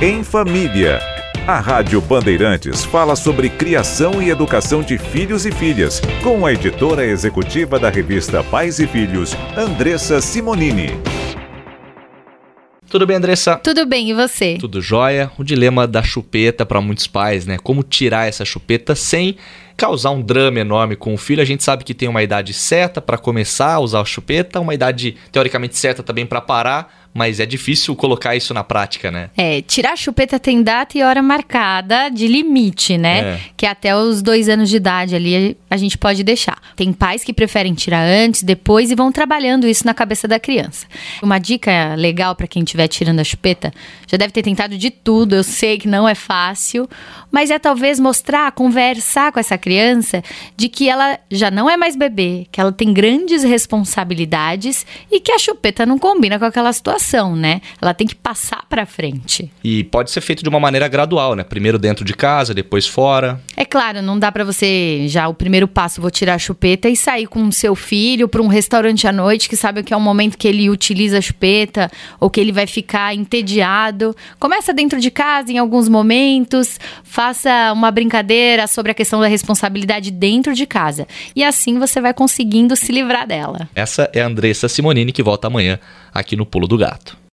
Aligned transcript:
Em 0.00 0.22
Família. 0.22 1.00
A 1.44 1.58
Rádio 1.58 2.00
Bandeirantes 2.00 2.84
fala 2.84 3.16
sobre 3.16 3.48
criação 3.48 4.22
e 4.22 4.30
educação 4.30 4.80
de 4.80 4.96
filhos 4.96 5.44
e 5.44 5.50
filhas, 5.50 6.00
com 6.22 6.46
a 6.46 6.52
editora 6.52 7.04
executiva 7.04 7.80
da 7.80 7.90
revista 7.90 8.44
Pais 8.44 8.78
e 8.78 8.86
Filhos, 8.86 9.34
Andressa 9.56 10.20
Simonini. 10.20 10.90
Tudo 12.88 13.08
bem, 13.08 13.16
Andressa? 13.16 13.56
Tudo 13.56 13.84
bem, 13.86 14.10
e 14.10 14.14
você? 14.14 14.56
Tudo 14.60 14.80
jóia. 14.80 15.32
O 15.36 15.42
dilema 15.42 15.84
da 15.84 16.00
chupeta 16.00 16.64
para 16.64 16.80
muitos 16.80 17.08
pais, 17.08 17.44
né? 17.44 17.58
Como 17.60 17.82
tirar 17.82 18.28
essa 18.28 18.44
chupeta 18.44 18.94
sem 18.94 19.36
causar 19.78 20.10
um 20.10 20.20
drama 20.20 20.58
enorme 20.58 20.96
com 20.96 21.14
o 21.14 21.16
filho. 21.16 21.40
A 21.40 21.44
gente 21.44 21.62
sabe 21.62 21.84
que 21.84 21.94
tem 21.94 22.08
uma 22.08 22.20
idade 22.20 22.52
certa 22.52 23.00
para 23.00 23.16
começar 23.16 23.74
a 23.74 23.78
usar 23.78 24.00
a 24.00 24.04
chupeta, 24.04 24.60
uma 24.60 24.74
idade 24.74 25.14
teoricamente 25.30 25.78
certa 25.78 26.02
também 26.02 26.26
para 26.26 26.40
parar, 26.40 27.08
mas 27.14 27.40
é 27.40 27.46
difícil 27.46 27.94
colocar 27.94 28.34
isso 28.34 28.52
na 28.52 28.64
prática, 28.64 29.10
né? 29.10 29.30
É, 29.36 29.62
tirar 29.62 29.92
a 29.92 29.96
chupeta 29.96 30.38
tem 30.38 30.62
data 30.62 30.98
e 30.98 31.02
hora 31.02 31.22
marcada 31.22 32.08
de 32.08 32.26
limite, 32.26 32.98
né? 32.98 33.18
É. 33.20 33.40
Que 33.56 33.66
é 33.66 33.70
até 33.70 33.96
os 33.96 34.20
dois 34.20 34.48
anos 34.48 34.68
de 34.68 34.76
idade 34.76 35.14
ali 35.14 35.56
a 35.70 35.76
gente 35.76 35.96
pode 35.96 36.24
deixar. 36.24 36.58
Tem 36.74 36.92
pais 36.92 37.22
que 37.22 37.32
preferem 37.32 37.72
tirar 37.72 38.04
antes, 38.04 38.42
depois 38.42 38.90
e 38.90 38.96
vão 38.96 39.12
trabalhando 39.12 39.66
isso 39.66 39.86
na 39.86 39.94
cabeça 39.94 40.26
da 40.26 40.40
criança. 40.40 40.86
Uma 41.22 41.38
dica 41.38 41.94
legal 41.94 42.34
para 42.34 42.48
quem 42.48 42.64
estiver 42.64 42.88
tirando 42.88 43.20
a 43.20 43.24
chupeta, 43.24 43.72
já 44.08 44.16
deve 44.16 44.32
ter 44.32 44.42
tentado 44.42 44.76
de 44.76 44.90
tudo, 44.90 45.36
eu 45.36 45.44
sei 45.44 45.78
que 45.78 45.86
não 45.86 46.08
é 46.08 46.16
fácil, 46.16 46.88
mas 47.30 47.50
é 47.50 47.58
talvez 47.60 48.00
mostrar, 48.00 48.50
conversar 48.52 49.30
com 49.30 49.38
essa 49.38 49.56
criança 49.56 49.67
de 50.56 50.68
que 50.68 50.88
ela 50.88 51.18
já 51.30 51.50
não 51.50 51.68
é 51.68 51.76
mais 51.76 51.96
bebê, 51.96 52.46
que 52.50 52.60
ela 52.60 52.72
tem 52.72 52.92
grandes 52.92 53.42
responsabilidades 53.42 54.86
e 55.10 55.20
que 55.20 55.32
a 55.32 55.38
chupeta 55.38 55.86
não 55.86 55.98
combina 55.98 56.38
com 56.38 56.44
aquela 56.44 56.72
situação 56.72 57.28
né? 57.36 57.60
Ela 57.80 57.94
tem 57.94 58.06
que 58.06 58.14
passar 58.14 58.64
para 58.68 58.86
frente. 58.86 59.50
E 59.62 59.84
pode 59.84 60.10
ser 60.10 60.20
feito 60.20 60.42
de 60.42 60.48
uma 60.48 60.60
maneira 60.60 60.88
gradual, 60.88 61.34
né? 61.34 61.42
Primeiro 61.42 61.78
dentro 61.78 62.04
de 62.04 62.14
casa, 62.14 62.52
depois 62.52 62.86
fora. 62.86 63.40
É 63.56 63.64
claro, 63.64 64.02
não 64.02 64.18
dá 64.18 64.30
para 64.30 64.44
você 64.44 65.06
já 65.08 65.28
o 65.28 65.34
primeiro 65.34 65.66
passo 65.66 66.00
vou 66.00 66.10
tirar 66.10 66.34
a 66.34 66.38
chupeta 66.38 66.88
e 66.88 66.96
sair 66.96 67.26
com 67.26 67.46
o 67.46 67.52
seu 67.52 67.74
filho 67.74 68.28
para 68.28 68.42
um 68.42 68.46
restaurante 68.46 69.06
à 69.06 69.12
noite 69.12 69.48
que 69.48 69.56
sabe 69.56 69.82
que 69.82 69.92
é 69.92 69.96
o 69.96 70.00
momento 70.00 70.36
que 70.36 70.46
ele 70.46 70.68
utiliza 70.70 71.18
a 71.18 71.20
chupeta 71.20 71.90
ou 72.20 72.28
que 72.30 72.40
ele 72.40 72.52
vai 72.52 72.66
ficar 72.66 73.14
entediado. 73.14 74.14
Começa 74.38 74.72
dentro 74.72 75.00
de 75.00 75.10
casa 75.10 75.52
em 75.52 75.58
alguns 75.58 75.88
momentos, 75.88 76.78
faça 77.02 77.72
uma 77.72 77.90
brincadeira 77.90 78.66
sobre 78.66 78.92
a 78.92 78.94
questão 78.94 79.20
da 79.20 79.28
responsabilidade 79.58 80.10
dentro 80.10 80.54
de 80.54 80.66
casa. 80.66 81.06
E 81.34 81.42
assim 81.42 81.78
você 81.78 82.00
vai 82.00 82.14
conseguindo 82.14 82.76
se 82.76 82.92
livrar 82.92 83.26
dela. 83.26 83.68
Essa 83.74 84.08
é 84.14 84.20
a 84.20 84.26
Andressa 84.26 84.68
Simonini 84.68 85.12
que 85.12 85.22
volta 85.22 85.48
amanhã 85.48 85.78
aqui 86.14 86.36
no 86.36 86.46
Pulo 86.46 86.68
do 86.68 86.78
Gato. 86.78 87.18